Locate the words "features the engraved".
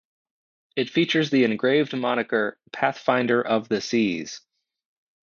0.89-1.95